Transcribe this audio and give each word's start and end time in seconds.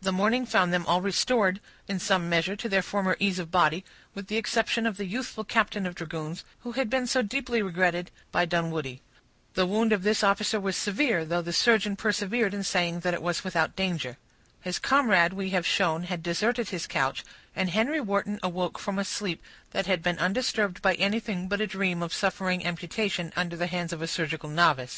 The 0.00 0.12
morning 0.12 0.46
found 0.46 0.72
them 0.72 0.86
all 0.86 1.00
restored, 1.00 1.58
in 1.88 1.98
some 1.98 2.28
measure, 2.28 2.54
to 2.54 2.68
their 2.68 2.80
former 2.80 3.16
ease 3.18 3.40
of 3.40 3.50
body, 3.50 3.84
with 4.14 4.28
the 4.28 4.36
exception 4.36 4.86
of 4.86 4.98
the 4.98 5.04
youthful 5.04 5.42
captain 5.42 5.84
of 5.84 5.96
dragoons, 5.96 6.44
who 6.60 6.70
had 6.78 6.88
been 6.88 7.08
so 7.08 7.22
deeply 7.22 7.60
regretted 7.60 8.12
by 8.30 8.44
Dunwoodie. 8.46 9.00
The 9.54 9.66
wound 9.66 9.92
of 9.92 10.04
this 10.04 10.22
officer 10.22 10.60
was 10.60 10.76
severe, 10.76 11.24
though 11.24 11.42
the 11.42 11.52
surgeon 11.52 11.96
persevered 11.96 12.54
in 12.54 12.62
saying 12.62 13.00
that 13.00 13.14
it 13.14 13.20
was 13.20 13.42
without 13.42 13.74
danger. 13.74 14.16
His 14.60 14.78
comrade, 14.78 15.32
we 15.32 15.50
have 15.50 15.66
shown, 15.66 16.04
had 16.04 16.22
deserted 16.22 16.68
his 16.68 16.86
couch; 16.86 17.24
and 17.56 17.70
Henry 17.70 18.00
Wharton 18.00 18.38
awoke 18.44 18.78
from 18.78 18.96
a 18.96 19.04
sleep 19.04 19.42
that 19.72 19.86
had 19.86 20.04
been 20.04 20.20
undisturbed 20.20 20.80
by 20.82 20.94
anything 20.94 21.48
but 21.48 21.60
a 21.60 21.66
dream 21.66 22.00
of 22.00 22.14
suffering 22.14 22.64
amputation 22.64 23.32
under 23.34 23.56
the 23.56 23.66
hands 23.66 23.92
of 23.92 24.02
a 24.02 24.06
surgical 24.06 24.48
novice. 24.50 24.96